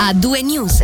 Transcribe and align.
a 0.00 0.14
due 0.14 0.42
news. 0.42 0.80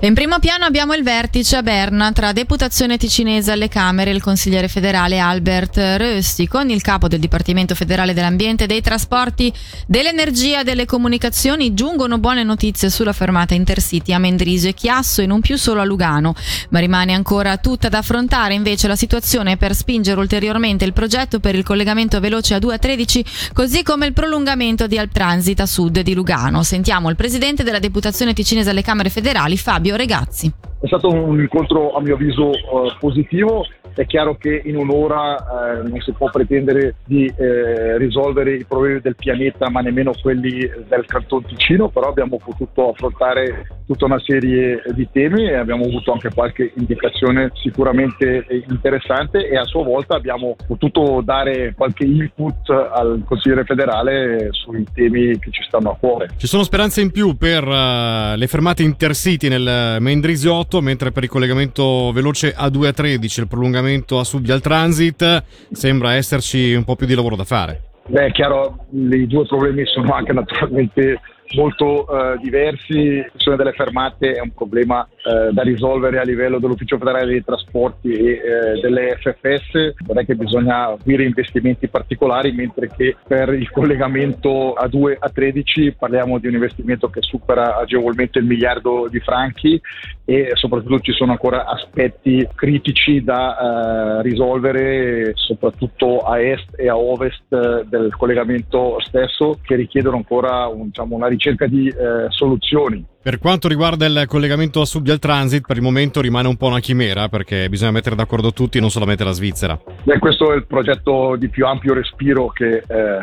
In 0.00 0.14
primo 0.14 0.38
piano 0.38 0.64
abbiamo 0.64 0.94
il 0.94 1.02
vertice 1.02 1.56
a 1.56 1.62
Berna 1.64 2.12
tra 2.12 2.30
deputazione 2.30 2.96
ticinese 2.96 3.50
alle 3.50 3.66
Camere 3.66 4.12
e 4.12 4.14
il 4.14 4.22
consigliere 4.22 4.68
federale 4.68 5.18
Albert 5.18 5.76
Rösti 5.76 6.46
con 6.46 6.70
il 6.70 6.82
capo 6.82 7.08
del 7.08 7.18
Dipartimento 7.18 7.74
federale 7.74 8.14
dell'Ambiente, 8.14 8.66
dei 8.66 8.80
Trasporti, 8.80 9.52
dell'Energia 9.88 10.60
e 10.60 10.64
delle 10.64 10.84
Comunicazioni. 10.84 11.74
Giungono 11.74 12.18
buone 12.18 12.44
notizie 12.44 12.90
sulla 12.90 13.12
fermata 13.12 13.54
Intercity 13.54 14.12
a 14.12 14.20
Mendrisio 14.20 14.68
e 14.68 14.74
Chiasso 14.74 15.20
e 15.20 15.26
non 15.26 15.40
più 15.40 15.56
solo 15.56 15.80
a 15.80 15.84
Lugano, 15.84 16.32
ma 16.68 16.78
rimane 16.78 17.12
ancora 17.12 17.56
tutta 17.56 17.88
da 17.88 17.98
affrontare 17.98 18.54
invece 18.54 18.86
la 18.86 18.94
situazione 18.94 19.56
per 19.56 19.74
spingere 19.74 20.20
ulteriormente 20.20 20.84
il 20.84 20.92
progetto 20.92 21.40
per 21.40 21.56
il 21.56 21.64
collegamento 21.64 22.20
veloce 22.20 22.54
a 22.54 22.60
2 22.60 22.74
a 22.74 22.78
13 22.78 23.24
così 23.52 23.82
come 23.82 24.06
il 24.06 24.12
prolungamento 24.12 24.86
di 24.86 24.96
Alp 24.96 25.10
Transit 25.10 25.58
a 25.58 25.66
sud 25.66 25.98
di 26.02 26.14
Lugano. 26.14 26.62
Sentiamo 26.62 27.10
il 27.10 27.16
presidente 27.16 27.64
della 27.64 27.80
deputazione 27.80 28.32
ticinese 28.32 28.70
alle 28.70 28.82
Camere 28.82 29.10
federali 29.10 29.56
Fabio 29.56 29.86
Fabio 29.88 29.96
Regazzi. 29.96 30.52
È 30.80 30.86
stato 30.86 31.08
un 31.08 31.40
incontro 31.40 31.94
a 31.94 32.00
mio 32.00 32.14
avviso 32.14 32.52
eh, 32.52 32.96
positivo, 33.00 33.64
è 33.94 34.06
chiaro 34.06 34.36
che 34.36 34.62
in 34.64 34.76
un'ora 34.76 35.36
eh, 35.36 35.88
non 35.88 36.00
si 36.00 36.12
può 36.12 36.30
pretendere 36.30 36.96
di 37.04 37.26
eh, 37.36 37.98
risolvere 37.98 38.54
i 38.54 38.64
problemi 38.64 39.00
del 39.00 39.16
pianeta, 39.16 39.70
ma 39.70 39.80
nemmeno 39.80 40.12
quelli 40.20 40.58
del 40.88 41.04
Canton 41.06 41.44
Ticino, 41.44 41.88
però 41.88 42.08
abbiamo 42.08 42.38
potuto 42.38 42.90
affrontare 42.90 43.66
tutta 43.86 44.04
una 44.04 44.20
serie 44.20 44.82
di 44.92 45.08
temi 45.10 45.48
e 45.48 45.54
abbiamo 45.54 45.84
avuto 45.84 46.12
anche 46.12 46.30
qualche 46.32 46.72
indicazione 46.76 47.50
sicuramente 47.54 48.44
interessante 48.68 49.48
e 49.48 49.56
a 49.56 49.64
sua 49.64 49.82
volta 49.82 50.14
abbiamo 50.14 50.56
potuto 50.66 51.22
dare 51.24 51.72
qualche 51.74 52.04
input 52.04 52.68
al 52.68 53.22
consigliere 53.24 53.64
federale 53.64 54.48
sui 54.50 54.84
temi 54.92 55.38
che 55.38 55.50
ci 55.50 55.62
stanno 55.66 55.92
a 55.92 55.96
cuore. 55.98 56.30
Ci 56.36 56.46
sono 56.46 56.62
speranze 56.62 57.00
in 57.00 57.10
più 57.10 57.36
per 57.36 57.66
uh, 57.66 58.36
le 58.36 58.46
fermate 58.46 58.82
intercity 58.82 59.48
nel 59.48 59.96
Mendrisiotto, 60.00 60.80
mentre 60.82 61.10
per 61.10 61.22
il 61.22 61.28
collegamento 61.28 62.12
veloce 62.12 62.54
A2 62.54 62.86
a 62.86 62.92
13, 62.92 63.40
il 63.40 63.48
prolungamento 63.48 63.77
a 63.78 64.24
sud 64.24 64.48
al 64.50 64.60
transit, 64.60 65.44
sembra 65.70 66.14
esserci 66.14 66.74
un 66.74 66.84
po' 66.84 66.96
più 66.96 67.06
di 67.06 67.14
lavoro 67.14 67.36
da 67.36 67.44
fare. 67.44 67.82
Beh, 68.06 68.26
è 68.26 68.30
chiaro, 68.32 68.86
i 68.92 69.26
due 69.26 69.46
problemi 69.46 69.84
sono 69.84 70.12
anche 70.14 70.32
naturalmente 70.32 71.20
molto 71.54 72.06
eh, 72.08 72.38
diversi. 72.42 73.18
La 73.18 73.28
questione 73.30 73.56
delle 73.56 73.72
fermate 73.72 74.32
è 74.32 74.40
un 74.40 74.52
problema 74.52 75.06
eh, 75.24 75.52
da 75.52 75.62
risolvere 75.62 76.18
a 76.18 76.22
livello 76.22 76.58
dell'Ufficio 76.58 76.98
federale 76.98 77.26
dei 77.26 77.44
trasporti 77.44 78.12
e 78.12 78.30
eh, 78.30 78.80
delle 78.80 79.18
FFS. 79.20 79.94
Non 80.06 80.18
è 80.18 80.24
che 80.24 80.34
bisogna 80.34 80.88
aprire 80.88 81.24
investimenti 81.24 81.88
particolari, 81.88 82.52
mentre 82.52 82.88
che 82.88 83.16
per 83.26 83.52
il 83.54 83.70
collegamento 83.70 84.74
a 84.74 84.86
2 84.86 85.16
a 85.18 85.28
13 85.28 85.94
parliamo 85.98 86.38
di 86.38 86.46
un 86.46 86.54
investimento 86.54 87.08
che 87.08 87.22
supera 87.22 87.76
agevolmente 87.78 88.38
il 88.38 88.44
miliardo 88.44 89.08
di 89.10 89.20
franchi 89.20 89.80
e 90.24 90.50
soprattutto 90.54 91.00
ci 91.00 91.12
sono 91.12 91.32
ancora 91.32 91.64
aspetti 91.64 92.46
critici 92.54 93.24
da 93.24 94.18
eh, 94.18 94.22
risolvere, 94.22 95.32
soprattutto 95.34 96.18
a 96.20 96.40
est 96.40 96.68
e 96.76 96.88
a 96.88 96.96
ovest 96.96 97.50
eh, 97.50 97.84
del 97.88 98.14
collegamento 98.14 99.00
stesso, 99.00 99.58
che 99.62 99.74
richiedono 99.74 100.16
ancora 100.16 100.66
un, 100.66 100.86
diciamo, 100.86 101.16
una 101.16 101.28
ricerca 101.28 101.66
di 101.66 101.88
eh, 101.88 102.26
soluzioni. 102.28 103.04
Per 103.20 103.38
quanto 103.38 103.68
riguarda 103.68 104.06
il 104.06 104.24
collegamento 104.26 104.80
a 104.80 104.86
sud 104.86 105.04
del 105.04 105.18
transit, 105.18 105.66
per 105.66 105.76
il 105.76 105.82
momento 105.82 106.20
rimane 106.20 106.48
un 106.48 106.56
po' 106.56 106.68
una 106.68 106.78
chimera 106.78 107.28
perché 107.28 107.68
bisogna 107.68 107.90
mettere 107.90 108.14
d'accordo 108.14 108.52
tutti, 108.52 108.80
non 108.80 108.90
solamente 108.90 109.24
la 109.24 109.32
Svizzera. 109.32 109.78
Beh, 110.04 110.18
questo 110.18 110.52
è 110.52 110.56
il 110.56 110.66
progetto 110.66 111.34
di 111.36 111.48
più 111.48 111.66
ampio 111.66 111.94
respiro 111.94 112.48
che 112.48 112.76
eh, 112.76 113.18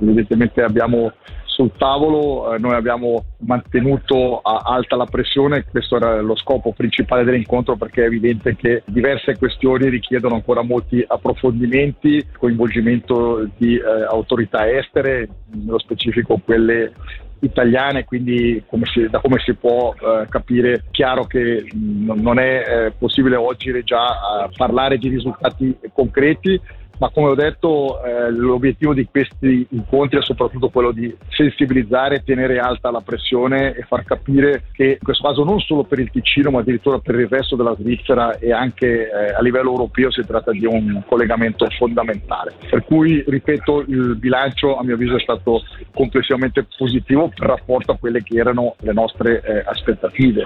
evidentemente 0.00 0.62
abbiamo 0.62 1.12
sul 1.54 1.70
tavolo, 1.78 2.52
eh, 2.52 2.58
noi 2.58 2.74
abbiamo 2.74 3.24
mantenuto 3.46 4.40
alta 4.40 4.96
la 4.96 5.06
pressione, 5.06 5.64
questo 5.64 5.96
era 5.96 6.20
lo 6.20 6.36
scopo 6.36 6.72
principale 6.72 7.22
dell'incontro 7.22 7.76
perché 7.76 8.02
è 8.02 8.06
evidente 8.06 8.56
che 8.56 8.82
diverse 8.86 9.38
questioni 9.38 9.88
richiedono 9.88 10.34
ancora 10.34 10.62
molti 10.62 11.02
approfondimenti, 11.06 12.26
coinvolgimento 12.36 13.48
di 13.56 13.76
eh, 13.76 13.82
autorità 14.10 14.68
estere, 14.68 15.28
nello 15.52 15.78
specifico 15.78 16.40
quelle 16.44 16.92
italiane, 17.40 18.04
quindi 18.04 18.62
come 18.66 18.86
si, 18.86 19.08
da 19.08 19.20
come 19.20 19.38
si 19.44 19.54
può 19.54 19.94
eh, 19.94 20.26
capire 20.28 20.84
chiaro 20.90 21.24
che 21.24 21.66
mh, 21.70 22.20
non 22.20 22.38
è 22.38 22.64
eh, 22.66 22.92
possibile 22.92 23.36
oggi 23.36 23.82
già 23.84 24.06
eh, 24.06 24.50
parlare 24.56 24.98
di 24.98 25.08
risultati 25.08 25.76
concreti 25.92 26.60
ma 26.98 27.10
come 27.10 27.28
ho 27.28 27.34
detto 27.34 28.02
eh, 28.02 28.30
l'obiettivo 28.30 28.94
di 28.94 29.06
questi 29.10 29.66
incontri 29.70 30.18
è 30.18 30.22
soprattutto 30.22 30.68
quello 30.68 30.92
di 30.92 31.14
sensibilizzare, 31.28 32.22
tenere 32.24 32.58
alta 32.58 32.90
la 32.90 33.00
pressione 33.00 33.74
e 33.74 33.82
far 33.82 34.04
capire 34.04 34.64
che 34.72 34.84
in 34.84 34.98
questo 35.02 35.26
caso 35.26 35.44
non 35.44 35.60
solo 35.60 35.84
per 35.84 35.98
il 35.98 36.10
Ticino 36.10 36.50
ma 36.50 36.60
addirittura 36.60 36.98
per 36.98 37.16
il 37.16 37.28
resto 37.28 37.56
della 37.56 37.74
Svizzera 37.78 38.38
e 38.38 38.52
anche 38.52 39.10
eh, 39.10 39.34
a 39.34 39.40
livello 39.42 39.70
europeo 39.70 40.10
si 40.10 40.22
tratta 40.24 40.52
di 40.52 40.66
un 40.66 41.02
collegamento 41.06 41.66
fondamentale. 41.76 42.54
Per 42.68 42.84
cui, 42.84 43.24
ripeto, 43.26 43.84
il 43.88 44.16
bilancio 44.16 44.76
a 44.76 44.84
mio 44.84 44.94
avviso 44.94 45.16
è 45.16 45.20
stato 45.20 45.62
complessivamente 45.92 46.66
positivo 46.76 47.30
per 47.34 47.48
rapporto 47.48 47.92
a 47.92 47.96
quelle 47.98 48.22
che 48.22 48.38
erano 48.38 48.76
le 48.80 48.92
nostre 48.92 49.42
eh, 49.42 49.62
aspettative. 49.66 50.44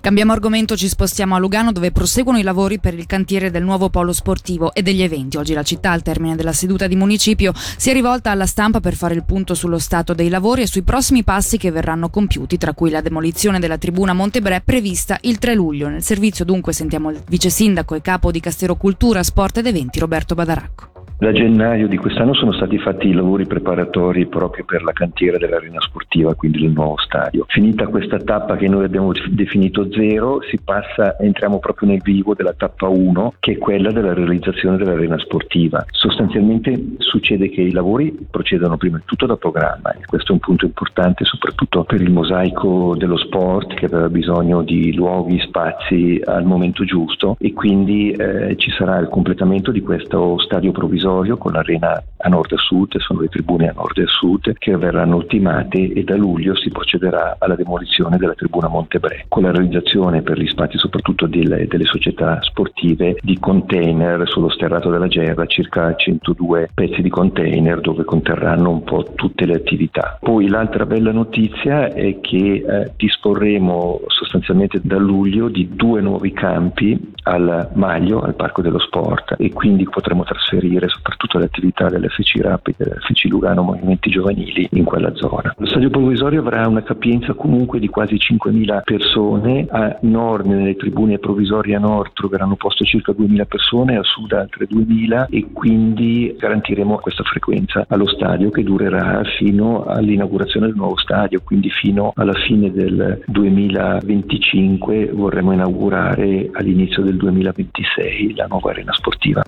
Cambiamo 0.00 0.32
argomento, 0.32 0.76
ci 0.76 0.88
spostiamo 0.88 1.34
a 1.34 1.38
Lugano 1.38 1.72
dove 1.72 1.90
proseguono 1.90 2.38
i 2.38 2.42
lavori 2.42 2.78
per 2.78 2.94
il 2.94 3.06
cantiere 3.06 3.50
del 3.50 3.62
nuovo 3.62 3.88
polo 3.88 4.12
sportivo 4.12 4.72
e 4.74 4.82
degli 4.82 5.02
eventi. 5.02 5.36
Oggi 5.36 5.54
la 5.54 5.62
città 5.62 5.83
città 5.84 5.90
al 5.90 6.02
termine 6.02 6.36
della 6.36 6.52
seduta 6.52 6.86
di 6.86 6.96
municipio 6.96 7.52
si 7.54 7.90
è 7.90 7.92
rivolta 7.92 8.30
alla 8.30 8.46
stampa 8.46 8.80
per 8.80 8.94
fare 8.94 9.14
il 9.14 9.24
punto 9.24 9.54
sullo 9.54 9.78
stato 9.78 10.14
dei 10.14 10.30
lavori 10.30 10.62
e 10.62 10.66
sui 10.66 10.82
prossimi 10.82 11.22
passi 11.22 11.58
che 11.58 11.70
verranno 11.70 12.08
compiuti, 12.08 12.56
tra 12.56 12.72
cui 12.72 12.90
la 12.90 13.02
demolizione 13.02 13.58
della 13.58 13.76
tribuna 13.76 14.14
Montebre 14.14 14.62
prevista 14.64 15.18
il 15.22 15.38
3 15.38 15.54
luglio. 15.54 15.88
Nel 15.88 16.02
servizio 16.02 16.44
dunque 16.44 16.72
sentiamo 16.72 17.10
il 17.10 17.22
vice 17.28 17.50
sindaco 17.50 17.94
e 17.94 18.00
capo 18.00 18.30
di 18.30 18.40
Castero 18.40 18.76
Cultura, 18.76 19.22
Sport 19.22 19.58
ed 19.58 19.66
Eventi 19.66 19.98
Roberto 19.98 20.34
Badaracco. 20.34 20.93
Da 21.16 21.30
gennaio 21.30 21.86
di 21.86 21.96
quest'anno 21.96 22.34
sono 22.34 22.52
stati 22.52 22.76
fatti 22.76 23.06
i 23.06 23.12
lavori 23.12 23.46
preparatori 23.46 24.26
proprio 24.26 24.64
per 24.64 24.82
la 24.82 24.90
cantiera 24.92 25.38
dell'arena 25.38 25.80
sportiva, 25.80 26.34
quindi 26.34 26.58
del 26.58 26.72
nuovo 26.72 26.98
stadio. 26.98 27.44
Finita 27.48 27.86
questa 27.86 28.18
tappa 28.18 28.56
che 28.56 28.66
noi 28.66 28.84
abbiamo 28.84 29.12
definito 29.30 29.88
zero, 29.92 30.40
si 30.42 30.58
passa, 30.58 31.16
entriamo 31.16 31.60
proprio 31.60 31.90
nel 31.90 32.02
vivo 32.02 32.34
della 32.34 32.52
tappa 32.52 32.88
1, 32.88 33.34
che 33.38 33.52
è 33.52 33.58
quella 33.58 33.92
della 33.92 34.12
realizzazione 34.12 34.76
dell'arena 34.76 35.16
sportiva. 35.18 35.84
Sostanzialmente 35.92 36.96
succede 36.98 37.48
che 37.48 37.60
i 37.60 37.70
lavori 37.70 38.26
procedono 38.28 38.76
prima 38.76 38.98
di 38.98 39.04
tutto 39.06 39.26
da 39.26 39.36
programma 39.36 39.92
e 39.92 40.04
questo 40.04 40.32
è 40.32 40.34
un 40.34 40.40
punto 40.40 40.64
importante 40.64 41.24
soprattutto 41.24 41.84
per 41.84 42.00
il 42.00 42.10
mosaico 42.10 42.96
dello 42.96 43.16
sport 43.16 43.74
che 43.74 43.86
aveva 43.86 44.08
bisogno 44.08 44.62
di 44.62 44.92
luoghi, 44.92 45.38
spazi 45.38 46.20
al 46.24 46.44
momento 46.44 46.84
giusto 46.84 47.36
e 47.38 47.52
quindi 47.52 48.10
eh, 48.10 48.56
ci 48.56 48.72
sarà 48.72 48.98
il 48.98 49.08
completamento 49.08 49.70
di 49.70 49.80
questo 49.80 50.38
stadio 50.40 50.72
provvisorio 50.72 51.02
provvisorio 51.04 51.36
con 51.36 51.52
l'arena 51.52 52.02
a 52.24 52.28
nord 52.28 52.52
e 52.52 52.54
a 52.54 52.58
sud, 52.58 52.98
sono 52.98 53.20
le 53.20 53.28
tribune 53.28 53.68
a 53.68 53.72
nord 53.74 53.98
e 53.98 54.02
a 54.02 54.08
sud 54.08 54.54
che 54.54 54.76
verranno 54.76 55.16
ultimate 55.16 55.92
e 55.92 56.04
da 56.04 56.16
luglio 56.16 56.56
si 56.56 56.70
procederà 56.70 57.36
alla 57.38 57.54
demolizione 57.54 58.16
della 58.16 58.34
tribuna 58.34 58.68
Montebre 58.68 59.26
con 59.28 59.42
la 59.42 59.50
realizzazione 59.50 60.22
per 60.22 60.38
gli 60.38 60.46
spazi 60.46 60.78
soprattutto 60.78 61.26
delle, 61.26 61.66
delle 61.66 61.84
società 61.84 62.40
sportive 62.42 63.18
di 63.20 63.38
container 63.38 64.26
sullo 64.26 64.48
sterrato 64.48 64.90
della 64.90 65.06
Gerra, 65.06 65.44
circa 65.46 65.94
102 65.94 66.70
pezzi 66.72 67.02
di 67.02 67.10
container 67.10 67.80
dove 67.80 68.04
conterranno 68.04 68.70
un 68.70 68.84
po' 68.84 69.12
tutte 69.14 69.44
le 69.44 69.54
attività. 69.54 70.18
Poi 70.20 70.48
l'altra 70.48 70.86
bella 70.86 71.12
notizia 71.12 71.92
è 71.92 72.20
che 72.20 72.64
eh, 72.66 72.92
disporremo 72.96 74.00
sostanzialmente 74.06 74.80
da 74.82 74.96
luglio 74.96 75.48
di 75.48 75.68
due 75.74 76.00
nuovi 76.00 76.32
campi 76.32 77.12
al 77.24 77.70
Maglio, 77.74 78.20
al 78.20 78.34
Parco 78.34 78.62
dello 78.62 78.78
Sport 78.78 79.34
e 79.38 79.50
quindi 79.50 79.84
potremo 79.84 80.24
trasferire 80.24 80.88
soprattutto 80.88 81.38
le 81.38 81.44
attività 81.44 81.88
dell'FC 82.14 82.40
Rapid, 82.40 82.74
dell'FC 82.76 83.24
Lugano 83.24 83.62
Movimenti 83.62 84.10
Giovanili 84.10 84.68
in 84.72 84.84
quella 84.84 85.14
zona. 85.14 85.54
Lo 85.58 85.66
stadio 85.66 85.90
provvisorio 85.90 86.40
avrà 86.40 86.66
una 86.68 86.82
capienza 86.82 87.32
comunque 87.34 87.80
di 87.80 87.88
quasi 87.88 88.14
5.000 88.14 88.82
persone, 88.84 89.66
a 89.68 89.98
nord 90.02 90.46
nelle 90.46 90.76
tribune 90.76 91.18
provvisorie 91.18 91.74
a 91.74 91.80
nord 91.80 92.12
troveranno 92.12 92.56
posto 92.56 92.84
circa 92.84 93.12
2.000 93.12 93.46
persone, 93.46 93.96
a 93.96 94.02
sud 94.02 94.32
altre 94.32 94.66
2.000 94.66 95.26
e 95.30 95.46
quindi 95.52 96.34
garantiremo 96.38 96.96
questa 96.96 97.24
frequenza 97.24 97.84
allo 97.88 98.06
stadio 98.06 98.50
che 98.50 98.62
durerà 98.62 99.22
fino 99.38 99.84
all'inaugurazione 99.84 100.66
del 100.66 100.76
nuovo 100.76 100.96
stadio, 100.96 101.40
quindi 101.44 101.70
fino 101.70 102.12
alla 102.14 102.34
fine 102.34 102.70
del 102.70 103.22
2025 103.26 105.10
vorremmo 105.12 105.52
inaugurare 105.52 106.50
all'inizio 106.52 107.02
del 107.02 107.16
2026 107.16 108.34
la 108.34 108.46
nuova 108.46 108.70
arena 108.70 108.92
sportiva. 108.92 109.42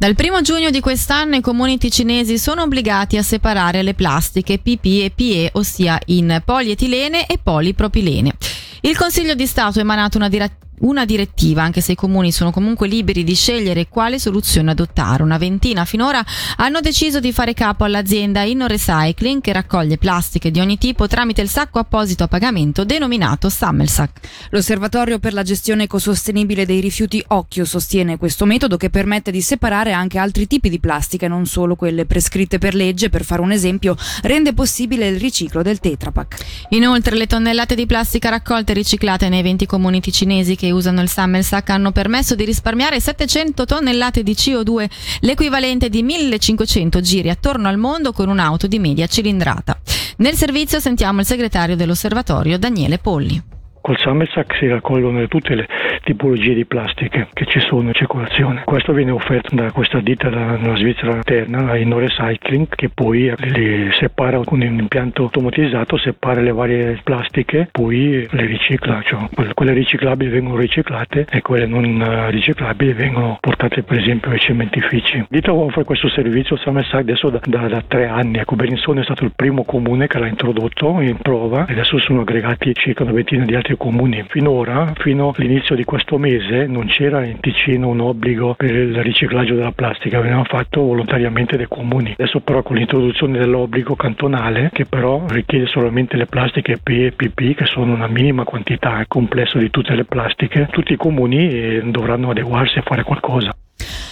Dal 0.00 0.16
1 0.18 0.40
giugno 0.40 0.70
di 0.70 0.80
quest'anno 0.80 1.36
i 1.36 1.42
comuni 1.42 1.76
ticinesi 1.76 2.38
sono 2.38 2.62
obbligati 2.62 3.18
a 3.18 3.22
separare 3.22 3.82
le 3.82 3.92
plastiche 3.92 4.56
PP 4.56 4.84
e 4.84 5.12
PE, 5.14 5.50
ossia 5.52 6.00
in 6.06 6.40
polietilene 6.42 7.26
e 7.26 7.36
polipropilene. 7.36 8.32
Il 8.80 8.96
Consiglio 8.96 9.34
di 9.34 9.44
Stato 9.44 9.78
ha 9.78 9.82
emanato 9.82 10.16
una 10.16 10.30
direttiva 10.30 10.69
una 10.80 11.04
direttiva, 11.04 11.62
anche 11.62 11.80
se 11.80 11.92
i 11.92 11.96
comuni 11.96 12.32
sono 12.32 12.50
comunque 12.50 12.88
liberi 12.88 13.24
di 13.24 13.34
scegliere 13.34 13.88
quale 13.88 14.18
soluzione 14.18 14.70
adottare. 14.70 15.22
Una 15.22 15.38
ventina 15.38 15.84
finora 15.84 16.24
hanno 16.56 16.80
deciso 16.80 17.20
di 17.20 17.32
fare 17.32 17.54
capo 17.54 17.84
all'azienda 17.84 18.42
Inno 18.42 18.66
Recycling 18.66 19.40
che 19.40 19.52
raccoglie 19.52 19.98
plastiche 19.98 20.50
di 20.50 20.60
ogni 20.60 20.78
tipo 20.78 21.06
tramite 21.06 21.42
il 21.42 21.48
sacco 21.48 21.78
apposito 21.78 22.24
a 22.24 22.28
pagamento 22.28 22.84
denominato 22.84 23.48
Sammelsack. 23.48 24.48
L'Osservatorio 24.50 25.18
per 25.18 25.32
la 25.32 25.42
gestione 25.42 25.84
ecosostenibile 25.84 26.66
dei 26.66 26.80
rifiuti 26.80 27.22
Occhio 27.28 27.64
sostiene 27.64 28.16
questo 28.16 28.44
metodo 28.44 28.76
che 28.76 28.90
permette 28.90 29.30
di 29.30 29.42
separare 29.42 29.92
anche 29.92 30.18
altri 30.18 30.46
tipi 30.46 30.68
di 30.68 30.80
plastica, 30.80 31.28
non 31.28 31.46
solo 31.46 31.76
quelle 31.76 32.06
prescritte 32.06 32.58
per 32.58 32.74
legge. 32.74 33.08
Per 33.10 33.24
fare 33.24 33.42
un 33.42 33.52
esempio, 33.52 33.96
rende 34.22 34.54
possibile 34.54 35.08
il 35.08 35.18
riciclo 35.18 35.62
del 35.62 35.80
Tetra 35.80 36.10
Pak. 36.10 36.66
Inoltre, 36.70 37.16
le 37.16 37.26
tonnellate 37.26 37.74
di 37.74 37.86
plastica 37.86 38.30
raccolte 38.30 38.72
e 38.72 38.74
riciclate 38.74 39.28
nei 39.28 39.42
20 39.42 39.66
comuni 39.66 40.00
ticinesi 40.00 40.56
che 40.56 40.69
usano 40.70 41.00
il 41.00 41.08
Sammelsack 41.08 41.70
hanno 41.70 41.92
permesso 41.92 42.34
di 42.34 42.44
risparmiare 42.44 43.00
700 43.00 43.64
tonnellate 43.64 44.22
di 44.22 44.32
CO2, 44.32 44.88
l'equivalente 45.20 45.88
di 45.88 46.02
1500 46.02 47.00
giri 47.00 47.30
attorno 47.30 47.68
al 47.68 47.76
mondo 47.76 48.12
con 48.12 48.28
un'auto 48.28 48.66
di 48.66 48.78
media 48.78 49.06
cilindrata. 49.06 49.78
Nel 50.18 50.34
servizio 50.34 50.80
sentiamo 50.80 51.20
il 51.20 51.26
segretario 51.26 51.76
dell'osservatorio 51.76 52.58
Daniele 52.58 52.98
Polli. 52.98 53.59
Col 53.80 53.98
Samelsack 53.98 54.56
si 54.56 54.68
raccolgono 54.68 55.26
tutte 55.26 55.54
le 55.54 55.66
tipologie 56.02 56.54
di 56.54 56.64
plastiche 56.66 57.28
che 57.32 57.46
ci 57.46 57.60
sono 57.60 57.88
in 57.88 57.94
circolazione. 57.94 58.62
Questo 58.64 58.92
viene 58.92 59.10
offerto 59.10 59.54
da 59.54 59.70
questa 59.72 60.00
ditta 60.00 60.28
della 60.28 60.76
Svizzera 60.76 61.16
interna, 61.16 61.62
la 61.62 61.76
Inno 61.76 61.98
Recycling, 61.98 62.68
che 62.68 62.90
poi 62.90 63.32
li 63.38 63.90
separa 63.92 64.40
con 64.44 64.60
un 64.60 64.78
impianto 64.78 65.22
automatizzato, 65.22 65.96
separa 65.96 66.40
le 66.40 66.52
varie 66.52 67.00
plastiche, 67.02 67.68
poi 67.72 68.26
le 68.30 68.46
ricicla. 68.46 69.00
Cioè, 69.02 69.28
quelle 69.54 69.72
riciclabili 69.72 70.30
vengono 70.30 70.56
riciclate 70.56 71.26
e 71.30 71.40
quelle 71.40 71.66
non 71.66 72.28
riciclabili 72.30 72.92
vengono 72.92 73.38
portate 73.40 73.82
per 73.82 73.98
esempio 73.98 74.30
ai 74.30 74.38
cementifici. 74.38 75.18
La 75.18 75.26
ditta 75.28 75.52
offre 75.52 75.84
questo 75.84 76.08
servizio 76.08 76.56
Samelsack 76.56 77.00
adesso 77.00 77.30
da, 77.30 77.40
da, 77.44 77.68
da, 77.68 77.82
tre 77.86 78.06
anni. 78.06 78.38
Ecco, 78.38 78.56
Bellinzone 78.56 79.00
è 79.00 79.04
stato 79.04 79.24
il 79.24 79.32
primo 79.34 79.64
comune 79.64 80.06
che 80.06 80.18
l'ha 80.18 80.26
introdotto 80.26 81.00
in 81.00 81.16
prova 81.16 81.66
e 81.66 81.72
adesso 81.72 81.98
sono 81.98 82.20
aggregati 82.20 82.74
circa 82.74 83.02
una 83.02 83.12
ventina 83.12 83.44
di 83.44 83.54
altri 83.54 83.69
altri 83.70 83.76
comuni. 83.76 84.24
Finora, 84.28 84.92
fino 84.96 85.32
all'inizio 85.36 85.74
di 85.74 85.84
questo 85.84 86.18
mese, 86.18 86.66
non 86.66 86.86
c'era 86.86 87.24
in 87.24 87.38
Ticino 87.40 87.88
un 87.88 88.00
obbligo 88.00 88.54
per 88.54 88.74
il 88.74 89.02
riciclaggio 89.02 89.54
della 89.54 89.72
plastica, 89.72 90.20
veniva 90.20 90.44
fatto 90.44 90.82
volontariamente 90.82 91.56
dai 91.56 91.68
comuni. 91.68 92.14
Adesso 92.18 92.40
però 92.40 92.62
con 92.62 92.76
l'introduzione 92.76 93.38
dell'obbligo 93.38 93.94
cantonale, 93.94 94.70
che 94.72 94.86
però 94.86 95.24
richiede 95.28 95.66
solamente 95.66 96.16
le 96.16 96.26
plastiche 96.26 96.78
P 96.82 96.88
e 96.88 97.12
PP, 97.12 97.54
che 97.54 97.66
sono 97.66 97.92
una 97.94 98.08
minima 98.08 98.44
quantità 98.44 99.04
complesso 99.06 99.58
di 99.58 99.70
tutte 99.70 99.94
le 99.94 100.04
plastiche, 100.04 100.68
tutti 100.70 100.92
i 100.92 100.96
comuni 100.96 101.48
eh, 101.48 101.82
dovranno 101.84 102.30
adeguarsi 102.30 102.78
a 102.78 102.82
fare 102.82 103.02
qualcosa. 103.02 103.54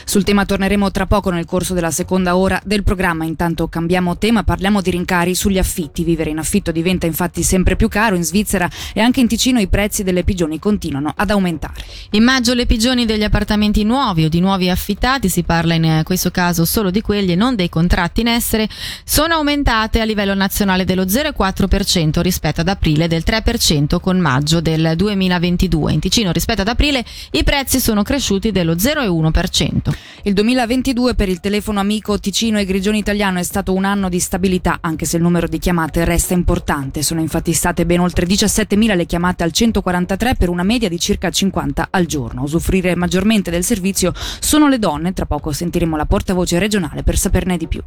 Sul 0.09 0.25
tema 0.25 0.47
torneremo 0.47 0.91
tra 0.91 1.05
poco 1.05 1.29
nel 1.29 1.45
corso 1.45 1.75
della 1.75 1.91
seconda 1.91 2.35
ora 2.35 2.59
del 2.65 2.83
programma. 2.83 3.27
Intanto 3.27 3.69
cambiamo 3.69 4.17
tema, 4.17 4.43
parliamo 4.43 4.81
di 4.81 4.91
rincari 4.91 5.35
sugli 5.35 5.59
affitti. 5.59 6.03
Vivere 6.03 6.31
in 6.31 6.39
affitto 6.39 6.73
diventa 6.73 7.05
infatti 7.05 7.43
sempre 7.43 7.77
più 7.77 7.89
caro. 7.89 8.17
In 8.17 8.25
Svizzera 8.25 8.71
e 8.95 9.03
anche 9.03 9.21
in 9.21 9.29
Ticino 9.29 9.61
i 9.61 9.69
prezzi 9.69 10.05
delle 10.05 10.25
pigioni 10.25 10.59
continuano 10.59 11.13
ad 11.15 11.29
aumentare. 11.29 11.85
In 12.13 12.25
maggio 12.25 12.55
le 12.55 12.65
pigioni 12.65 13.05
degli 13.05 13.23
appartamenti 13.23 13.85
nuovi 13.85 14.25
o 14.25 14.31
di 14.31 14.41
nuovi 14.41 14.71
affittati, 14.71 15.29
si 15.29 15.43
parla 15.43 15.75
in 15.75 16.01
questo 16.05 16.31
caso 16.31 16.65
solo 16.65 16.91
di 16.91 17.03
quelli 17.03 17.33
e 17.33 17.37
non 17.37 17.55
dei 17.55 17.69
contratti 17.69 18.23
in 18.23 18.29
essere, 18.29 18.67
sono 19.05 19.35
aumentate 19.35 20.01
a 20.01 20.05
livello 20.05 20.33
nazionale 20.33 20.87
dello 20.87 21.05
0,4% 21.05 22.23
rispetto 22.23 22.63
ad 22.63 22.69
aprile 22.69 23.09
del 23.09 23.25
3% 23.27 24.01
con 24.01 24.19
maggio 24.19 24.63
del 24.63 24.95
2022. 24.97 25.93
In 25.93 26.01
Ticino 26.01 26.33
rispetto 26.33 26.63
ad 26.63 26.69
aprile 26.69 27.05
i 27.33 27.45
prezzi 27.45 27.79
sono 27.79 28.03
cresciuti 28.03 28.53
dello 28.53 28.73
0,1%. 28.73 29.97
Il 30.23 30.35
2022 30.35 31.15
per 31.15 31.29
il 31.29 31.41
telefono 31.41 31.81
amico 31.81 32.19
Ticino 32.19 32.59
e 32.59 32.65
Grigione 32.65 32.99
Italiano 32.99 33.39
è 33.39 33.43
stato 33.43 33.73
un 33.73 33.85
anno 33.85 34.09
di 34.09 34.21
stabilità, 34.21 34.79
anche 34.81 35.07
se 35.07 35.17
il 35.17 35.23
numero 35.23 35.47
di 35.47 35.59
chiamate 35.59 36.05
resta 36.05 36.35
importante. 36.35 37.03
Sono 37.03 37.21
infatti 37.21 37.53
state 37.53 37.87
ben 37.87 38.01
oltre 38.01 38.27
17.000 38.27 38.97
le 38.97 39.07
chiamate 39.07 39.45
al 39.45 39.53
143 39.53 40.35
per 40.35 40.49
una 40.49 40.65
media 40.65 40.89
di 40.89 40.99
circa 40.99 41.31
50 41.31 41.89
al 41.91 42.07
giorno. 42.07 42.43
Usufruire 42.43 42.95
maggiormente 42.97 43.51
del 43.51 43.65
servizio 43.65 44.13
sono 44.15 44.69
le 44.69 44.79
donne. 44.79 45.13
Tra 45.13 45.27
poco 45.27 45.53
sentiremo 45.53 45.97
la 45.97 46.07
portavoce 46.07 46.59
regionale 46.59 47.03
per 47.03 47.17
saperne 47.17 47.57
di 47.57 47.67
più. 47.67 47.83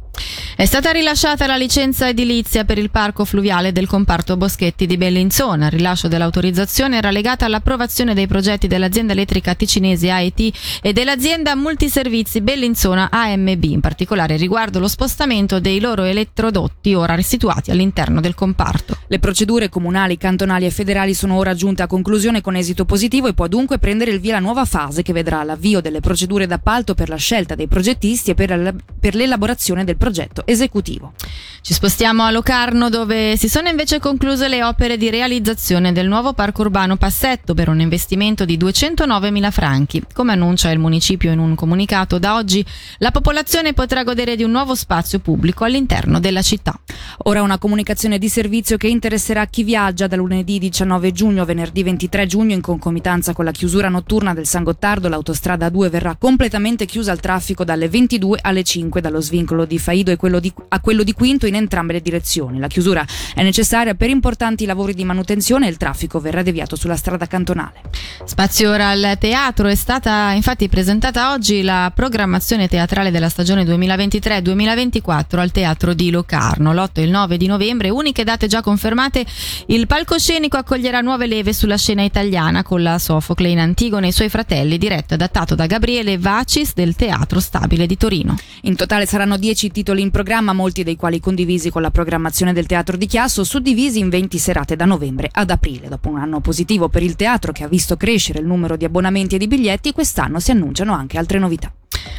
È 0.56 0.64
stata 0.64 0.90
rilasciata 0.90 1.46
la 1.46 1.56
licenza 1.56 2.08
edilizia 2.08 2.64
per 2.64 2.78
il 2.78 2.90
parco 2.90 3.24
fluviale 3.24 3.72
del 3.72 3.86
comparto 3.86 4.36
Boschetti 4.36 4.86
di 4.86 4.96
Bellinzona. 4.96 5.66
Il 5.66 5.72
rilascio 5.72 6.08
dell'autorizzazione 6.08 6.96
era 6.96 7.10
legata 7.10 7.44
all'approvazione 7.44 8.14
dei 8.14 8.26
progetti 8.26 8.66
dell'azienda 8.66 9.12
elettrica 9.12 9.54
ticinese 9.54 10.10
AET 10.10 10.50
e 10.82 10.92
dell'azienda 10.92 11.54
multiservizi 11.54 12.00
servizi 12.02 12.40
Bellinzona 12.40 13.10
AMB, 13.12 13.62
in 13.62 13.78
particolare 13.78 14.36
riguardo 14.36 14.80
lo 14.80 14.88
spostamento 14.88 15.60
dei 15.60 15.78
loro 15.78 16.02
elettrodotti 16.02 16.94
ora 16.94 17.14
restituati 17.14 17.70
all'interno 17.70 18.20
del 18.20 18.34
comparto. 18.34 18.96
Le 19.06 19.20
procedure 19.20 19.68
comunali, 19.68 20.18
cantonali 20.18 20.66
e 20.66 20.70
federali 20.70 21.14
sono 21.14 21.36
ora 21.36 21.54
giunte 21.54 21.82
a 21.82 21.86
conclusione 21.86 22.40
con 22.40 22.56
esito 22.56 22.84
positivo 22.84 23.28
e 23.28 23.34
può 23.34 23.46
dunque 23.46 23.78
prendere 23.78 24.10
il 24.10 24.18
via 24.18 24.32
la 24.32 24.40
nuova 24.40 24.64
fase 24.64 25.02
che 25.02 25.12
vedrà 25.12 25.44
l'avvio 25.44 25.80
delle 25.80 26.00
procedure 26.00 26.48
d'appalto 26.48 26.94
per 26.94 27.08
la 27.08 27.14
scelta 27.14 27.54
dei 27.54 27.68
progettisti 27.68 28.32
e 28.32 28.34
per, 28.34 28.74
per 28.98 29.14
l'elaborazione 29.14 29.84
del 29.84 29.96
progetto 29.96 30.42
esecutivo. 30.44 31.12
Ci 31.60 31.74
spostiamo 31.74 32.24
a 32.24 32.32
Locarno 32.32 32.88
dove 32.88 33.36
si 33.36 33.48
sono 33.48 33.68
invece 33.68 34.00
concluse 34.00 34.48
le 34.48 34.64
opere 34.64 34.96
di 34.96 35.08
realizzazione 35.08 35.92
del 35.92 36.08
nuovo 36.08 36.32
parco 36.32 36.62
urbano 36.62 36.96
Passetto 36.96 37.54
per 37.54 37.68
un 37.68 37.78
investimento 37.78 38.44
di 38.44 38.56
209 38.56 39.30
mila 39.30 39.52
franchi. 39.52 40.02
Come 40.12 40.32
annuncia 40.32 40.70
il 40.70 40.80
municipio 40.80 41.30
in 41.30 41.38
un 41.38 41.54
comunicato 41.54 41.90
comunicato, 41.92 42.18
da 42.18 42.36
oggi 42.36 42.64
la 42.98 43.10
popolazione 43.10 43.74
potrà 43.74 44.02
godere 44.02 44.34
di 44.34 44.42
un 44.42 44.50
nuovo 44.50 44.74
spazio 44.74 45.18
pubblico 45.18 45.64
all'interno 45.64 46.20
della 46.20 46.40
città. 46.40 46.78
Ora 47.24 47.42
una 47.42 47.58
comunicazione 47.58 48.18
di 48.18 48.28
servizio 48.28 48.76
che 48.78 48.88
interesserà 48.88 49.46
chi 49.46 49.62
viaggia 49.62 50.06
da 50.06 50.16
lunedì 50.16 50.58
19 50.58 51.12
giugno 51.12 51.42
a 51.42 51.44
venerdì 51.44 51.82
23 51.82 52.26
giugno 52.26 52.54
in 52.54 52.60
concomitanza 52.62 53.34
con 53.34 53.44
la 53.44 53.50
chiusura 53.50 53.88
notturna 53.88 54.32
del 54.32 54.46
San 54.46 54.62
Gottardo. 54.62 55.08
L'autostrada 55.08 55.68
2 55.68 55.90
verrà 55.90 56.16
completamente 56.18 56.86
chiusa 56.86 57.12
al 57.12 57.20
traffico 57.20 57.64
dalle 57.64 57.88
22 57.88 58.38
alle 58.40 58.62
5 58.62 59.00
dallo 59.00 59.20
svincolo 59.20 59.66
di 59.66 59.78
Faido 59.78 60.10
e 60.10 60.16
quello 60.16 60.40
di, 60.40 60.52
a 60.68 60.80
quello 60.80 61.02
di 61.02 61.12
Quinto 61.12 61.46
in 61.46 61.56
entrambe 61.56 61.92
le 61.92 62.00
direzioni. 62.00 62.58
La 62.58 62.68
chiusura 62.68 63.04
è 63.34 63.42
necessaria 63.42 63.94
per 63.94 64.08
importanti 64.08 64.64
lavori 64.64 64.94
di 64.94 65.04
manutenzione 65.04 65.66
e 65.66 65.70
il 65.70 65.76
traffico 65.76 66.20
verrà 66.20 66.42
deviato 66.42 66.76
sulla 66.76 66.96
strada 66.96 67.26
cantonale. 67.26 67.82
Spazio 68.24 68.70
ora 68.70 68.88
al 68.88 69.16
teatro. 69.18 69.68
È 69.68 69.74
stata 69.74 70.32
infatti 70.32 70.68
presentata 70.68 71.32
oggi 71.32 71.62
la 71.62 71.71
programmazione 71.94 72.68
teatrale 72.68 73.10
della 73.10 73.28
stagione 73.28 73.64
2023-2024 73.64 75.38
al 75.38 75.50
Teatro 75.50 75.94
di 75.94 76.10
Locarno. 76.10 76.72
L'8 76.72 76.90
e 76.94 77.02
il 77.02 77.10
9 77.10 77.36
di 77.36 77.46
novembre, 77.46 77.88
uniche 77.90 78.24
date 78.24 78.46
già 78.46 78.60
confermate, 78.60 79.24
il 79.66 79.86
palcoscenico 79.86 80.56
accoglierà 80.56 81.00
nuove 81.00 81.26
leve 81.26 81.52
sulla 81.52 81.76
scena 81.76 82.02
italiana 82.02 82.62
con 82.62 82.82
la 82.82 82.98
Sofocle 82.98 83.48
in 83.48 83.58
Antigone 83.58 84.06
e 84.06 84.08
i 84.10 84.12
suoi 84.12 84.28
fratelli, 84.28 84.78
diretto 84.78 85.12
e 85.12 85.14
adattato 85.14 85.54
da 85.54 85.66
Gabriele 85.66 86.18
Vacis 86.18 86.74
del 86.74 86.94
Teatro 86.94 87.40
Stabile 87.40 87.86
di 87.86 87.96
Torino. 87.96 88.36
In 88.62 88.76
totale 88.76 89.06
saranno 89.06 89.36
10 89.36 89.70
titoli 89.70 90.02
in 90.02 90.10
programma, 90.10 90.52
molti 90.52 90.82
dei 90.82 90.96
quali 90.96 91.20
condivisi 91.20 91.70
con 91.70 91.82
la 91.82 91.90
programmazione 91.90 92.52
del 92.52 92.66
Teatro 92.66 92.96
di 92.96 93.06
Chiasso, 93.06 93.44
suddivisi 93.44 93.98
in 93.98 94.08
20 94.08 94.38
serate 94.38 94.76
da 94.76 94.84
novembre 94.84 95.28
ad 95.30 95.50
aprile. 95.50 95.88
Dopo 95.88 96.08
un 96.08 96.18
anno 96.18 96.40
positivo 96.40 96.88
per 96.88 97.02
il 97.02 97.16
teatro 97.16 97.52
che 97.52 97.64
ha 97.64 97.68
visto 97.68 97.96
crescere 97.96 98.40
il 98.40 98.46
numero 98.46 98.76
di 98.76 98.84
abbonamenti 98.84 99.34
e 99.34 99.38
di 99.38 99.46
biglietti, 99.46 99.92
quest'anno 99.92 100.40
si 100.40 100.50
annunciano 100.50 100.92
anche 100.92 101.18
altre 101.18 101.38
novità. 101.38 101.61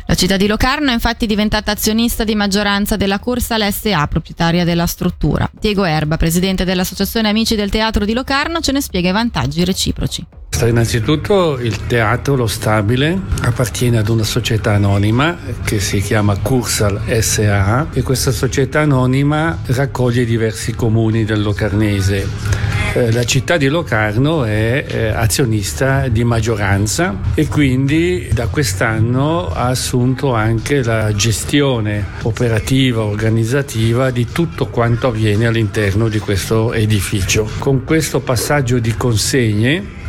La 0.05 0.15
città 0.15 0.38
di 0.38 0.47
Locarno 0.47 0.89
è 0.89 0.93
infatti 0.93 1.25
diventata 1.25 1.71
azionista 1.71 2.23
di 2.23 2.35
maggioranza 2.35 2.97
della 2.97 3.19
Corsa 3.19 3.57
l'SA, 3.57 4.05
proprietaria 4.07 4.65
della 4.65 4.85
struttura. 4.85 5.50
Diego 5.59 5.85
Erba, 5.85 6.17
presidente 6.17 6.65
dell'Associazione 6.65 7.29
Amici 7.29 7.55
del 7.55 7.69
Teatro 7.69 8.05
di 8.05 8.13
Locarno, 8.13 8.59
ce 8.59 8.73
ne 8.73 8.81
spiega 8.81 9.09
i 9.09 9.13
vantaggi 9.13 9.63
reciproci. 9.63 10.25
Innanzitutto 10.62 11.57
il 11.57 11.88
teatro, 11.88 12.35
lo 12.35 12.47
stabile, 12.47 13.19
appartiene 13.41 13.97
ad 13.97 14.07
una 14.07 14.23
società 14.23 14.73
anonima 14.73 15.38
che 15.63 15.79
si 15.79 16.00
chiama 16.00 16.38
Cursal 16.38 17.01
SA 17.21 17.88
e 17.91 18.01
questa 18.01 18.31
società 18.31 18.81
anonima 18.81 19.57
raccoglie 19.65 20.23
diversi 20.23 20.73
comuni 20.73 21.25
del 21.25 21.41
Locarnese. 21.41 22.73
Eh, 22.95 23.12
la 23.12 23.23
città 23.23 23.57
di 23.57 23.69
Locarno 23.69 24.43
è 24.43 24.85
eh, 24.88 25.07
azionista 25.07 26.09
di 26.09 26.23
maggioranza 26.23 27.21
e 27.33 27.47
quindi 27.47 28.29
da 28.31 28.45
quest'anno 28.45 29.47
ha 29.47 29.65
assunto 29.65 30.35
anche 30.35 30.83
la 30.83 31.12
gestione 31.15 32.05
operativa, 32.21 33.01
organizzativa 33.01 34.12
di 34.12 34.27
tutto 34.31 34.67
quanto 34.67 35.07
avviene 35.07 35.47
all'interno 35.47 36.07
di 36.07 36.19
questo 36.19 36.71
edificio. 36.71 37.50
Con 37.57 37.83
questo 37.83 38.19
passaggio 38.19 38.77
di 38.77 38.95
consegne 38.95 40.01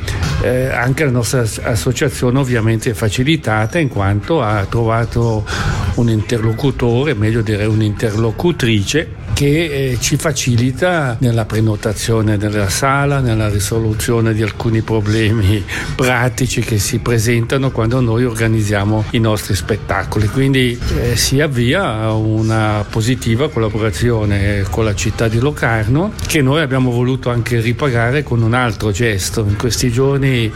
eh, 0.43 0.67
anche 0.67 1.07
la 1.07 1.11
nostra 1.11 1.47
associazione 1.63 2.39
ovviamente 2.39 2.91
è 2.91 2.93
facilitata 2.93 3.79
in 3.79 3.89
quanto 3.89 4.43
ha 4.43 4.63
trovato 4.67 5.47
un 5.95 6.11
interlocutore, 6.11 7.15
meglio 7.15 7.41
dire 7.41 7.65
un'interlocutrice 7.65 9.23
che 9.35 9.91
eh, 9.91 9.99
ci 10.01 10.17
facilita 10.17 11.17
nella 11.19 11.45
prenotazione 11.45 12.39
della 12.39 12.69
sala, 12.69 13.19
nella 13.19 13.49
risoluzione 13.49 14.33
di 14.33 14.43
alcuni 14.43 14.81
problemi 14.83 15.63
pratici 15.97 16.61
che 16.61 16.79
si 16.79 17.01
presentano 17.01 17.73
quando 17.73 18.01
noi 18.01 18.25
organizziamo 18.25 19.07
i 19.11 19.19
nostri 19.19 19.57
spettacoli. 19.57 20.29
Quindi 20.29 20.79
eh, 21.01 21.17
si 21.17 21.41
avvia 21.41 22.13
una 22.13 22.85
positiva 22.89 23.51
collaborazione 23.51 24.65
con 24.71 24.85
la 24.85 24.95
città 24.95 25.27
di 25.27 25.41
Locarno 25.41 26.13
che 26.27 26.41
noi 26.41 26.63
abbiamo 26.63 26.93
voluto 26.93 27.29
anche 27.29 27.61
ripagare 27.61 28.23
con 28.23 28.41
un 28.41 28.55
altro 28.55 28.93
gesto. 28.93 29.45
In 29.47 29.57
questi 29.57 29.91
giorni 29.91 30.51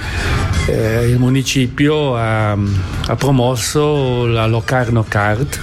eh, 0.67 1.09
il 1.09 1.19
municipio 1.19 2.17
ha, 2.17 2.53
ha 2.53 3.17
promosso 3.17 4.25
la 4.27 4.47
Locarno 4.47 5.05
Card 5.07 5.59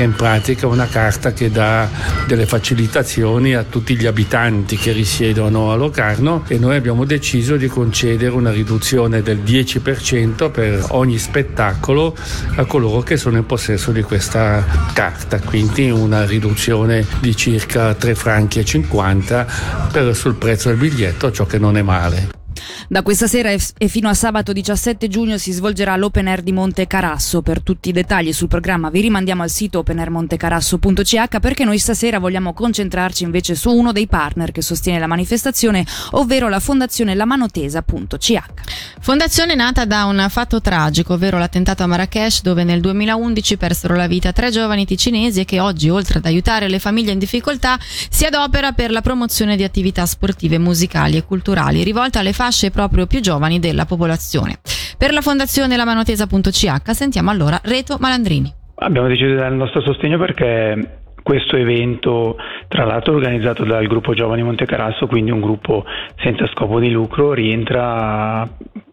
che 0.00 0.06
in 0.06 0.14
pratica 0.14 0.66
una 0.66 0.86
carta 0.86 1.34
che 1.34 1.50
dà 1.50 1.86
delle 2.26 2.46
facilitazioni 2.46 3.54
a 3.54 3.64
tutti 3.64 3.96
gli 3.96 4.06
abitanti 4.06 4.78
che 4.78 4.92
risiedono 4.92 5.72
a 5.72 5.74
Locarno 5.74 6.42
e 6.48 6.58
noi 6.58 6.76
abbiamo 6.76 7.04
deciso 7.04 7.58
di 7.58 7.66
concedere 7.66 8.34
una 8.34 8.50
riduzione 8.50 9.20
del 9.20 9.40
10% 9.44 10.50
per 10.50 10.86
ogni 10.92 11.18
spettacolo 11.18 12.16
a 12.54 12.64
coloro 12.64 13.02
che 13.02 13.18
sono 13.18 13.36
in 13.36 13.44
possesso 13.44 13.92
di 13.92 14.00
questa 14.00 14.64
carta, 14.94 15.38
quindi 15.38 15.90
una 15.90 16.24
riduzione 16.24 17.04
di 17.20 17.36
circa 17.36 17.92
3 17.92 18.14
franchi 18.14 18.60
e 18.60 18.64
50 18.64 19.46
per, 19.92 20.16
sul 20.16 20.36
prezzo 20.36 20.68
del 20.68 20.78
biglietto, 20.78 21.30
ciò 21.30 21.44
che 21.44 21.58
non 21.58 21.76
è 21.76 21.82
male. 21.82 22.39
Da 22.92 23.02
questa 23.02 23.28
sera 23.28 23.50
e 23.52 23.86
fino 23.86 24.08
a 24.08 24.14
sabato 24.14 24.52
17 24.52 25.06
giugno 25.06 25.38
si 25.38 25.52
svolgerà 25.52 25.94
l'Open 25.94 26.26
Air 26.26 26.42
di 26.42 26.50
Monte 26.50 26.88
Carasso. 26.88 27.40
Per 27.40 27.62
tutti 27.62 27.90
i 27.90 27.92
dettagli 27.92 28.32
sul 28.32 28.48
programma 28.48 28.90
vi 28.90 29.00
rimandiamo 29.00 29.44
al 29.44 29.48
sito 29.48 29.78
openairmontecarasso.ch 29.78 31.38
perché 31.38 31.62
noi 31.62 31.78
stasera 31.78 32.18
vogliamo 32.18 32.52
concentrarci 32.52 33.22
invece 33.22 33.54
su 33.54 33.70
uno 33.70 33.92
dei 33.92 34.08
partner 34.08 34.50
che 34.50 34.60
sostiene 34.60 34.98
la 34.98 35.06
manifestazione, 35.06 35.86
ovvero 36.10 36.48
la 36.48 36.58
fondazione 36.58 37.14
lamanotesa.ch. 37.14 38.42
Fondazione 38.98 39.54
nata 39.54 39.84
da 39.84 40.06
un 40.06 40.26
fatto 40.28 40.60
tragico, 40.60 41.14
ovvero 41.14 41.38
l'attentato 41.38 41.84
a 41.84 41.86
Marrakesh 41.86 42.42
dove 42.42 42.64
nel 42.64 42.80
2011 42.80 43.56
persero 43.56 43.94
la 43.94 44.08
vita 44.08 44.32
tre 44.32 44.50
giovani 44.50 44.84
ticinesi 44.84 45.38
e 45.38 45.44
che 45.44 45.60
oggi, 45.60 45.88
oltre 45.90 46.18
ad 46.18 46.26
aiutare 46.26 46.68
le 46.68 46.80
famiglie 46.80 47.12
in 47.12 47.20
difficoltà, 47.20 47.78
si 48.10 48.24
adopera 48.24 48.72
per 48.72 48.90
la 48.90 49.00
promozione 49.00 49.54
di 49.54 49.62
attività 49.62 50.04
sportive, 50.06 50.58
musicali 50.58 51.16
e 51.16 51.24
culturali 51.24 51.84
rivolte 51.84 52.18
alle 52.18 52.32
fasce 52.32 52.72
proprio 52.88 53.06
più 53.06 53.20
giovani 53.20 53.58
della 53.58 53.84
popolazione. 53.84 54.58
Per 54.96 55.12
la 55.12 55.20
fondazione 55.20 55.76
lamanotesa.ch 55.76 56.90
sentiamo 56.90 57.30
allora 57.30 57.60
Reto 57.62 57.96
Malandrini. 57.98 58.52
Abbiamo 58.76 59.08
deciso 59.08 59.28
di 59.28 59.36
dare 59.36 59.50
il 59.50 59.56
nostro 59.56 59.82
sostegno 59.82 60.18
perché 60.18 61.00
questo 61.22 61.56
evento, 61.56 62.36
tra 62.68 62.84
l'altro 62.84 63.14
organizzato 63.14 63.64
dal 63.64 63.86
gruppo 63.86 64.14
Giovani 64.14 64.42
Montecarasso, 64.42 65.06
quindi 65.06 65.30
un 65.30 65.40
gruppo 65.40 65.84
senza 66.22 66.46
scopo 66.48 66.80
di 66.80 66.90
lucro, 66.90 67.32
rientra 67.32 68.48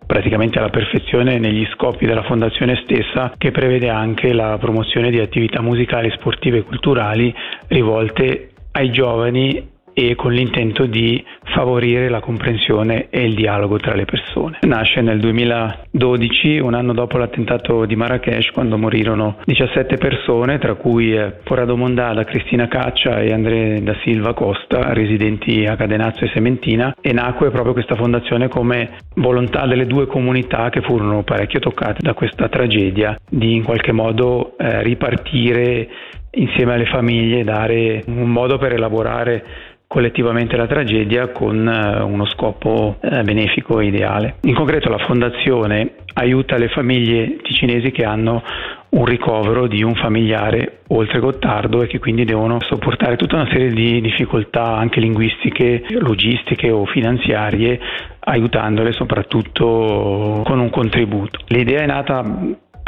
praticamente 0.05 0.57
alla 0.59 0.69
perfezione 0.69 1.37
negli 1.39 1.67
scopi 1.73 2.05
della 2.05 2.23
fondazione 2.23 2.81
stessa 2.83 3.33
che 3.37 3.51
prevede 3.51 3.89
anche 3.89 4.33
la 4.33 4.57
promozione 4.57 5.09
di 5.09 5.19
attività 5.19 5.61
musicali, 5.61 6.11
sportive 6.11 6.59
e 6.59 6.63
culturali 6.63 7.33
rivolte 7.67 8.51
ai 8.71 8.91
giovani 8.91 9.75
e 9.99 10.13
con 10.13 10.31
l'intento 10.31 10.85
di 10.85 11.25
favorire 11.41 12.07
la 12.07 12.19
comprensione 12.19 13.07
e 13.09 13.23
il 13.23 13.33
dialogo 13.33 13.77
tra 13.77 13.95
le 13.95 14.05
persone. 14.05 14.59
Nasce 14.61 15.01
nel 15.01 15.19
2012, 15.19 16.59
un 16.59 16.75
anno 16.75 16.93
dopo 16.93 17.17
l'attentato 17.17 17.83
di 17.85 17.95
Marrakesh, 17.95 18.51
quando 18.51 18.77
morirono 18.77 19.37
17 19.43 19.97
persone, 19.97 20.59
tra 20.59 20.75
cui 20.75 21.17
Corrado 21.43 21.73
eh, 21.73 21.77
Mondada, 21.77 22.25
Cristina 22.25 22.67
Caccia 22.67 23.21
e 23.21 23.33
André 23.33 23.81
da 23.81 23.95
Silva 24.03 24.35
Costa, 24.35 24.93
residenti 24.93 25.65
a 25.65 25.75
Cadenazzo 25.75 26.25
e 26.25 26.31
Sementina, 26.31 26.95
e 27.01 27.11
nacque 27.11 27.49
proprio 27.49 27.73
questa 27.73 27.95
fondazione 27.95 28.49
come 28.49 28.97
volontà 29.15 29.65
delle 29.65 29.87
due 29.87 30.05
comunità 30.05 30.69
che 30.69 30.81
furono 30.81 31.23
parecchio 31.23 31.59
toccate 31.59 32.01
da 32.01 32.13
questa 32.13 32.49
tragedia 32.49 33.19
di 33.27 33.55
in 33.55 33.63
qualche 33.63 33.93
modo 33.93 34.55
eh, 34.59 34.83
ripartire 34.83 35.89
insieme 36.37 36.73
alle 36.73 36.85
famiglie, 36.85 37.43
dare 37.43 38.03
un 38.05 38.29
modo 38.29 38.59
per 38.59 38.73
elaborare 38.73 39.75
collettivamente 39.87 40.57
la 40.57 40.67
tragedia 40.67 41.29
con 41.29 41.67
eh, 41.67 42.01
uno 42.01 42.25
scopo 42.25 42.97
eh, 43.01 43.23
benefico 43.23 43.79
e 43.79 43.85
ideale. 43.85 44.35
In 44.41 44.53
concreto 44.53 44.89
la 44.89 44.97
fondazione 44.99 45.93
aiuta 46.13 46.57
le 46.57 46.67
famiglie 46.67 47.37
ticinesi 47.41 47.91
che 47.91 48.03
hanno 48.03 48.43
un 48.89 49.05
ricovero 49.05 49.67
di 49.67 49.83
un 49.83 49.95
familiare 49.95 50.79
oltre 50.87 51.19
Gottardo 51.19 51.81
e 51.81 51.87
che 51.87 51.99
quindi 51.99 52.25
devono 52.25 52.57
sopportare 52.61 53.15
tutta 53.15 53.35
una 53.35 53.49
serie 53.51 53.69
di 53.69 54.01
difficoltà 54.01 54.75
anche 54.75 54.99
linguistiche, 54.99 55.83
logistiche 55.99 56.71
o 56.71 56.85
finanziarie, 56.85 57.79
aiutandole 58.19 58.91
soprattutto 58.93 60.41
con 60.43 60.59
un 60.59 60.69
contributo. 60.69 61.39
L'idea 61.47 61.81
è 61.81 61.85
nata 61.85 62.23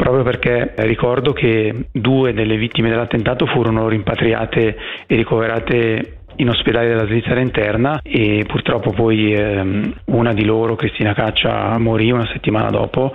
proprio 0.00 0.22
perché 0.22 0.72
ricordo 0.78 1.32
che 1.34 1.88
due 1.92 2.32
delle 2.32 2.56
vittime 2.56 2.88
dell'attentato 2.88 3.44
furono 3.44 3.86
rimpatriate 3.86 4.76
e 5.06 5.14
ricoverate 5.14 6.19
in 6.36 6.48
ospedale 6.48 6.88
della 6.88 7.06
Svizzera 7.06 7.40
interna 7.40 8.00
e 8.02 8.44
purtroppo 8.46 8.92
poi 8.92 9.32
ehm, 9.32 9.94
una 10.06 10.32
di 10.32 10.44
loro, 10.44 10.76
Cristina 10.76 11.14
Caccia, 11.14 11.76
morì 11.78 12.10
una 12.10 12.26
settimana 12.32 12.70
dopo. 12.70 13.12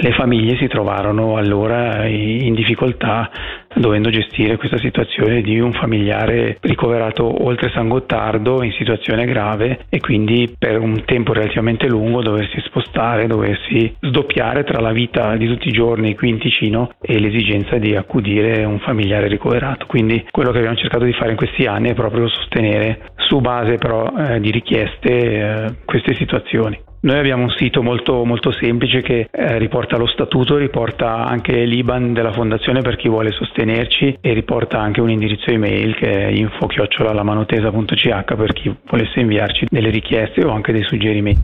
Le 0.00 0.12
famiglie 0.12 0.56
si 0.58 0.68
trovarono 0.68 1.36
allora 1.36 2.06
in 2.06 2.54
difficoltà 2.54 3.28
dovendo 3.74 4.10
gestire 4.10 4.56
questa 4.56 4.78
situazione 4.78 5.40
di 5.40 5.58
un 5.58 5.72
familiare 5.72 6.58
ricoverato 6.60 7.44
oltre 7.44 7.70
San 7.70 7.88
Gottardo 7.88 8.62
in 8.62 8.70
situazione 8.72 9.24
grave 9.24 9.86
e 9.88 9.98
quindi 9.98 10.54
per 10.56 10.78
un 10.78 11.02
tempo 11.04 11.32
relativamente 11.32 11.88
lungo 11.88 12.22
doversi 12.22 12.60
spostare, 12.60 13.26
doversi 13.26 13.92
sdoppiare 14.00 14.62
tra 14.62 14.78
la 14.78 14.92
vita 14.92 15.34
di 15.34 15.48
tutti 15.48 15.66
i 15.66 15.72
giorni 15.72 16.14
qui 16.14 16.28
in 16.28 16.38
Ticino 16.38 16.92
e 17.00 17.18
l'esigenza 17.18 17.76
di 17.78 17.96
accudire 17.96 18.62
un 18.62 18.78
familiare 18.78 19.26
ricoverato. 19.26 19.86
Quindi 19.86 20.24
quello 20.30 20.52
che 20.52 20.58
abbiamo 20.58 20.76
cercato 20.76 21.04
di 21.04 21.12
fare 21.12 21.32
in 21.32 21.36
questi 21.36 21.64
anni 21.64 21.90
è 21.90 21.94
proprio 21.94 22.28
sostenere 22.28 23.10
su 23.16 23.40
base 23.40 23.78
però 23.78 24.12
eh, 24.16 24.38
di 24.38 24.52
richieste 24.52 25.08
eh, 25.08 25.74
queste 25.84 26.14
situazioni. 26.14 26.86
Noi 27.00 27.16
abbiamo 27.16 27.44
un 27.44 27.50
sito 27.50 27.80
molto, 27.80 28.24
molto 28.24 28.50
semplice 28.50 29.02
che 29.02 29.28
eh, 29.30 29.56
riporta 29.58 29.96
lo 29.96 30.08
statuto, 30.08 30.56
riporta 30.56 31.26
anche 31.26 31.64
l'IBAN 31.64 32.12
della 32.12 32.32
fondazione 32.32 32.82
per 32.82 32.96
chi 32.96 33.08
vuole 33.08 33.30
sostenerci 33.30 34.18
e 34.20 34.32
riporta 34.32 34.80
anche 34.80 35.00
un 35.00 35.08
indirizzo 35.08 35.50
email 35.50 35.94
che 35.94 36.10
è 36.10 36.26
info-lamanotesa.ch 36.26 38.34
per 38.34 38.52
chi 38.52 38.74
volesse 38.90 39.20
inviarci 39.20 39.66
delle 39.70 39.90
richieste 39.90 40.44
o 40.44 40.50
anche 40.50 40.72
dei 40.72 40.82
suggerimenti. 40.82 41.40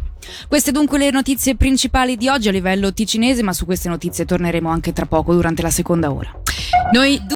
Queste 0.49 0.73
dunque 0.73 0.99
le 0.99 1.11
notizie 1.11 1.55
principali 1.55 2.17
di 2.17 2.29
oggi 2.29 2.49
a 2.49 2.53
livello 2.53 2.93
ticinese, 2.93 3.45
ma 3.45 3.53
su 3.53 3.65
queste 3.65 3.89
notizie 3.89 4.25
torneremo 4.25 4.69
anche 4.69 4.93
tra 4.93 5.07
poco 5.07 5.35
durante 5.35 5.63
la 5.63 5.71
seconda 5.71 6.11
ora. 6.11 6.33
Noi 6.93 7.25